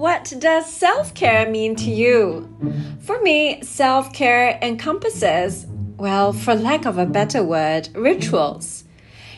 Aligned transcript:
What 0.00 0.32
does 0.40 0.66
self 0.66 1.14
care 1.14 1.48
mean 1.48 1.76
to 1.76 1.88
you? 1.88 2.48
For 3.00 3.22
me, 3.22 3.62
self 3.62 4.12
care 4.12 4.58
encompasses, 4.60 5.66
well, 5.98 6.32
for 6.32 6.56
lack 6.56 6.84
of 6.84 6.98
a 6.98 7.06
better 7.06 7.44
word, 7.44 7.90
rituals. 7.94 8.82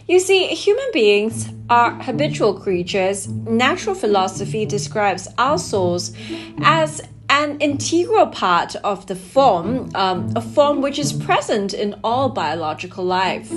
You 0.09 0.19
see, 0.19 0.47
human 0.47 0.89
beings 0.95 1.49
are 1.69 2.03
habitual 2.03 2.55
creatures. 2.59 3.29
Natural 3.29 3.95
philosophy 3.95 4.65
describes 4.65 5.29
our 5.37 5.59
souls 5.59 6.17
as 6.63 7.03
an 7.43 7.61
integral 7.61 8.27
part 8.27 8.77
of 8.77 9.07
the 9.07 9.17
form, 9.17 9.91
um, 9.95 10.33
a 10.37 10.41
form 10.41 10.81
which 10.81 10.99
is 10.99 11.13
present 11.13 11.75
in 11.75 11.99
all 12.05 12.29
biological 12.29 13.05
life 13.05 13.53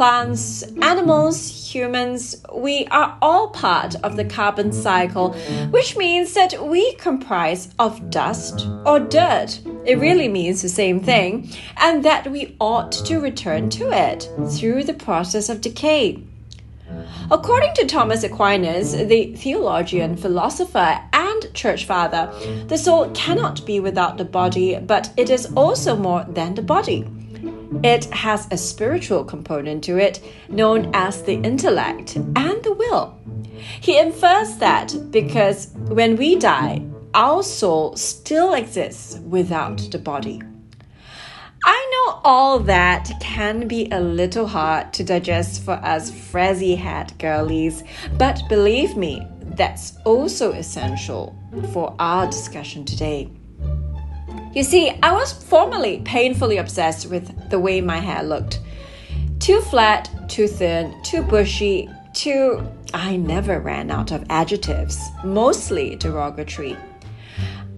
plants, 0.00 0.62
animals, 0.80 1.74
humans, 1.74 2.42
we 2.54 2.86
are 2.86 3.18
all 3.20 3.48
part 3.48 3.94
of 3.96 4.16
the 4.16 4.24
carbon 4.24 4.72
cycle, 4.72 5.34
which 5.70 5.94
means 5.94 6.32
that 6.32 6.66
we 6.66 6.94
comprise 6.94 7.74
of 7.78 8.08
dust 8.08 8.66
or 8.86 8.98
dirt. 8.98 9.60
It 9.84 9.98
really 9.98 10.28
means 10.28 10.62
the 10.62 10.70
same 10.70 11.00
thing, 11.00 11.50
and 11.76 12.02
that 12.02 12.30
we 12.30 12.56
ought 12.60 12.92
to 12.92 13.20
return 13.20 13.68
to 13.70 13.90
it 13.90 14.26
through 14.50 14.84
the 14.84 14.94
process 14.94 15.50
of 15.50 15.60
decay. 15.60 16.22
According 17.30 17.74
to 17.74 17.86
Thomas 17.86 18.24
Aquinas, 18.24 18.92
the 18.92 19.34
theologian, 19.36 20.16
philosopher, 20.16 20.98
and 21.12 21.29
church 21.48 21.84
father, 21.84 22.32
the 22.68 22.78
soul 22.78 23.10
cannot 23.10 23.64
be 23.66 23.80
without 23.80 24.18
the 24.18 24.24
body, 24.24 24.78
but 24.78 25.12
it 25.16 25.30
is 25.30 25.52
also 25.54 25.96
more 25.96 26.24
than 26.28 26.54
the 26.54 26.62
body. 26.62 27.06
It 27.82 28.06
has 28.06 28.46
a 28.50 28.56
spiritual 28.56 29.24
component 29.24 29.84
to 29.84 29.98
it, 29.98 30.20
known 30.48 30.90
as 30.94 31.22
the 31.22 31.34
intellect 31.34 32.16
and 32.16 32.62
the 32.62 32.74
will. 32.74 33.18
He 33.80 33.98
infers 33.98 34.56
that 34.56 34.94
because 35.10 35.72
when 35.88 36.16
we 36.16 36.36
die, 36.36 36.82
our 37.14 37.42
soul 37.42 37.96
still 37.96 38.54
exists 38.54 39.18
without 39.18 39.78
the 39.90 39.98
body. 39.98 40.42
I 41.64 41.90
know 41.92 42.20
all 42.24 42.58
that 42.60 43.10
can 43.20 43.68
be 43.68 43.88
a 43.90 44.00
little 44.00 44.46
hard 44.46 44.94
to 44.94 45.04
digest 45.04 45.62
for 45.62 45.72
us 45.72 46.10
frizzy 46.10 46.74
head 46.74 47.12
girlies, 47.18 47.84
but 48.16 48.40
believe 48.48 48.96
me, 48.96 49.26
that's 49.56 49.98
also 50.04 50.52
essential 50.52 51.36
for 51.72 51.94
our 51.98 52.26
discussion 52.26 52.84
today. 52.84 53.30
You 54.52 54.64
see, 54.64 54.90
I 55.02 55.12
was 55.12 55.32
formerly 55.32 56.00
painfully 56.04 56.56
obsessed 56.56 57.08
with 57.08 57.50
the 57.50 57.58
way 57.58 57.80
my 57.80 57.98
hair 57.98 58.22
looked. 58.22 58.60
Too 59.38 59.60
flat, 59.60 60.10
too 60.28 60.46
thin, 60.46 61.00
too 61.02 61.22
bushy, 61.22 61.88
too. 62.12 62.66
I 62.92 63.16
never 63.16 63.60
ran 63.60 63.90
out 63.90 64.10
of 64.10 64.24
adjectives, 64.28 64.98
mostly 65.24 65.94
derogatory. 65.96 66.76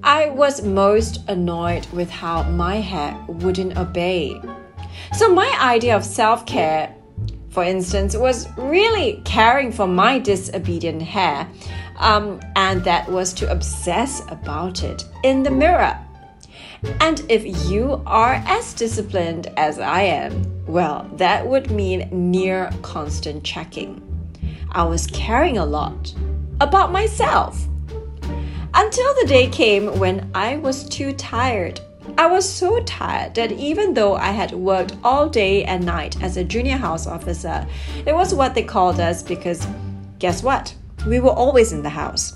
I 0.03 0.31
was 0.31 0.62
most 0.62 1.28
annoyed 1.28 1.87
with 1.93 2.11
how 2.11 2.43
my 2.45 2.77
hair 2.77 3.17
wouldn't 3.28 3.77
obey. 3.77 4.41
So, 5.12 5.33
my 5.33 5.56
idea 5.61 5.95
of 5.95 6.05
self 6.05 6.47
care, 6.47 6.95
for 7.53 7.62
instance, 7.62 8.17
was 8.17 8.48
really 8.56 9.22
caring 9.25 9.70
for 9.70 9.86
my 9.86 10.19
disobedient 10.19 11.03
hair, 11.03 11.48
um, 11.98 12.41
and 12.56 12.83
that 12.84 13.09
was 13.11 13.33
to 13.34 13.50
obsess 13.50 14.22
about 14.28 14.83
it 14.83 15.05
in 15.22 15.42
the 15.42 15.50
mirror 15.50 15.98
and 17.00 17.25
if 17.28 17.70
you 17.70 18.03
are 18.06 18.42
as 18.47 18.75
disciplined 18.75 19.48
as 19.56 19.78
I 19.78 20.03
am, 20.03 20.64
well, 20.67 21.09
that 21.14 21.47
would 21.47 21.70
mean 21.70 22.09
near 22.11 22.70
constant 22.83 23.44
checking. 23.44 24.03
I 24.72 24.84
was 24.84 25.06
caring 25.06 25.59
a 25.59 25.66
lot 25.66 26.12
about 26.61 26.91
myself. 26.91 27.69
Until 28.75 29.14
the 29.14 29.27
day 29.28 29.48
came 29.48 29.98
when 29.98 30.31
I 30.34 30.56
was 30.56 30.88
too 30.88 31.12
tired. 31.12 31.81
I 32.19 32.27
was 32.27 32.49
so 32.49 32.81
tired 32.81 33.35
that 33.37 33.53
even 33.53 33.95
though 33.95 34.15
I 34.15 34.31
had 34.31 34.53
worked 34.53 34.97
all 35.05 35.29
day 35.29 35.65
and 35.65 35.85
night 35.85 36.21
as 36.23 36.37
a 36.37 36.45
junior 36.45 36.77
house 36.77 37.07
officer, 37.07 37.67
it 38.07 38.15
was 38.15 38.35
what 38.35 38.55
they 38.55 38.63
called 38.63 39.01
us 39.01 39.23
because 39.23 39.67
guess 40.19 40.43
what? 40.43 40.75
We 41.07 41.21
were 41.21 41.31
always 41.31 41.73
in 41.73 41.83
the 41.83 41.89
house. 41.89 42.35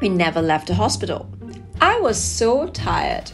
We 0.00 0.08
never 0.08 0.40
left 0.40 0.68
the 0.68 0.74
hospital. 0.74 1.30
I 1.80 1.98
was 2.00 2.22
so 2.22 2.68
tired 2.68 3.30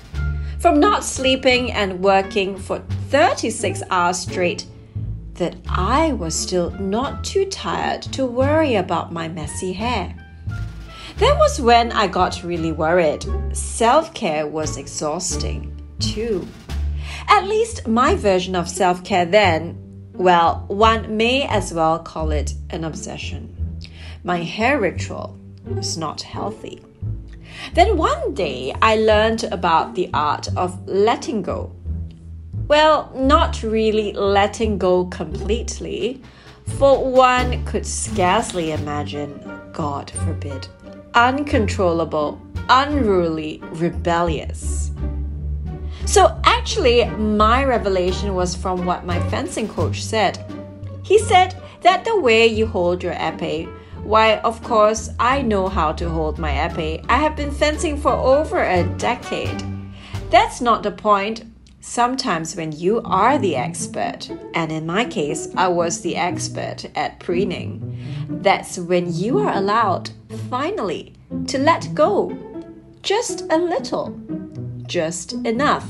from 0.58 0.80
not 0.80 1.04
sleeping 1.04 1.72
and 1.72 2.00
working 2.00 2.56
for 2.56 2.80
36 3.10 3.82
hours 3.90 4.18
straight 4.18 4.66
that 5.34 5.56
I 5.68 6.12
was 6.12 6.34
still 6.34 6.70
not 6.70 7.22
too 7.22 7.44
tired 7.44 8.02
to 8.02 8.24
worry 8.24 8.76
about 8.76 9.12
my 9.12 9.28
messy 9.28 9.72
hair. 9.72 10.14
That 11.18 11.38
was 11.38 11.58
when 11.60 11.92
I 11.92 12.08
got 12.08 12.44
really 12.44 12.72
worried. 12.72 13.24
Self 13.52 14.12
care 14.12 14.46
was 14.46 14.76
exhausting, 14.76 15.74
too. 15.98 16.46
At 17.28 17.46
least 17.46 17.88
my 17.88 18.14
version 18.14 18.54
of 18.54 18.68
self 18.68 19.02
care 19.02 19.24
then, 19.24 19.78
well, 20.12 20.64
one 20.68 21.16
may 21.16 21.46
as 21.48 21.72
well 21.72 21.98
call 21.98 22.32
it 22.32 22.52
an 22.68 22.84
obsession. 22.84 23.78
My 24.24 24.42
hair 24.42 24.78
ritual 24.78 25.38
was 25.64 25.96
not 25.96 26.20
healthy. 26.20 26.82
Then 27.72 27.96
one 27.96 28.34
day 28.34 28.74
I 28.82 28.96
learned 28.96 29.44
about 29.44 29.94
the 29.94 30.10
art 30.12 30.48
of 30.54 30.86
letting 30.86 31.40
go. 31.40 31.72
Well, 32.68 33.10
not 33.14 33.62
really 33.62 34.12
letting 34.12 34.76
go 34.76 35.06
completely, 35.06 36.22
for 36.78 37.10
one 37.10 37.64
could 37.64 37.86
scarcely 37.86 38.72
imagine, 38.72 39.40
God 39.72 40.10
forbid, 40.10 40.68
uncontrollable, 41.16 42.40
unruly, 42.68 43.60
rebellious. 43.72 44.92
So 46.04 46.40
actually, 46.44 47.04
my 47.06 47.64
revelation 47.64 48.34
was 48.36 48.54
from 48.54 48.86
what 48.86 49.04
my 49.04 49.18
fencing 49.28 49.68
coach 49.68 50.04
said. 50.04 50.38
He 51.02 51.18
said 51.18 51.60
that 51.80 52.04
the 52.04 52.20
way 52.20 52.46
you 52.46 52.66
hold 52.66 53.02
your 53.02 53.14
epee 53.14 53.68
why, 54.06 54.36
of 54.36 54.62
course, 54.62 55.10
I 55.18 55.42
know 55.42 55.66
how 55.66 55.90
to 55.94 56.08
hold 56.08 56.38
my 56.38 56.52
epee. 56.52 57.04
I 57.08 57.16
have 57.16 57.34
been 57.34 57.50
fencing 57.50 57.96
for 57.96 58.12
over 58.12 58.62
a 58.62 58.84
decade. 58.98 59.64
That's 60.30 60.60
not 60.60 60.84
the 60.84 60.92
point. 60.92 61.42
Sometimes, 61.80 62.54
when 62.54 62.70
you 62.70 63.02
are 63.04 63.36
the 63.36 63.56
expert, 63.56 64.30
and 64.54 64.70
in 64.70 64.86
my 64.86 65.04
case, 65.06 65.48
I 65.56 65.66
was 65.66 66.02
the 66.02 66.14
expert 66.14 66.86
at 66.94 67.18
preening, 67.18 67.85
that's 68.28 68.78
when 68.78 69.12
you 69.12 69.38
are 69.38 69.54
allowed, 69.54 70.10
finally, 70.50 71.14
to 71.46 71.58
let 71.58 71.94
go. 71.94 72.36
Just 73.02 73.42
a 73.50 73.58
little. 73.58 74.18
Just 74.86 75.32
enough. 75.44 75.88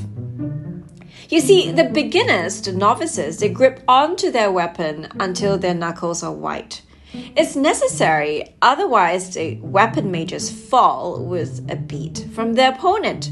You 1.28 1.40
see, 1.40 1.72
the 1.72 1.84
beginners, 1.84 2.60
the 2.60 2.72
novices, 2.72 3.38
they 3.38 3.48
grip 3.48 3.82
onto 3.88 4.30
their 4.30 4.52
weapon 4.52 5.08
until 5.18 5.58
their 5.58 5.74
knuckles 5.74 6.22
are 6.22 6.32
white. 6.32 6.82
It's 7.12 7.56
necessary, 7.56 8.54
otherwise, 8.62 9.34
the 9.34 9.56
weapon 9.56 10.10
may 10.10 10.24
just 10.24 10.52
fall 10.52 11.24
with 11.24 11.66
a 11.70 11.76
beat 11.76 12.26
from 12.32 12.52
the 12.52 12.68
opponent. 12.68 13.30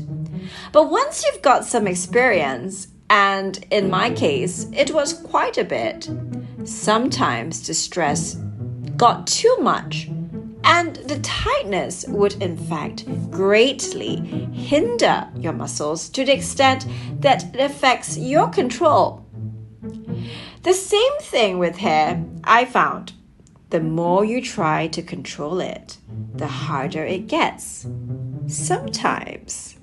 But 0.72 0.90
once 0.90 1.24
you've 1.24 1.42
got 1.42 1.64
some 1.64 1.86
experience, 1.86 2.88
and 3.10 3.64
in 3.70 3.90
my 3.90 4.10
case, 4.10 4.66
it 4.72 4.92
was 4.92 5.12
quite 5.12 5.58
a 5.58 5.64
bit, 5.64 6.08
sometimes 6.64 7.66
the 7.66 7.74
stress 7.74 8.36
got 8.96 9.26
too 9.26 9.56
much, 9.60 10.08
and 10.64 10.96
the 10.96 11.18
tightness 11.20 12.06
would, 12.08 12.40
in 12.42 12.56
fact, 12.56 13.04
greatly 13.30 14.16
hinder 14.52 15.28
your 15.36 15.52
muscles 15.52 16.08
to 16.10 16.24
the 16.24 16.32
extent 16.32 16.86
that 17.20 17.54
it 17.54 17.60
affects 17.60 18.16
your 18.16 18.48
control. 18.48 19.24
The 20.62 20.72
same 20.72 21.18
thing 21.20 21.58
with 21.58 21.76
hair, 21.76 22.24
I 22.42 22.64
found 22.64 23.12
the 23.70 23.80
more 23.80 24.24
you 24.24 24.40
try 24.40 24.86
to 24.86 25.02
control 25.02 25.60
it, 25.60 25.98
the 26.34 26.46
harder 26.46 27.04
it 27.04 27.26
gets. 27.26 27.86
Sometimes. 28.46 29.74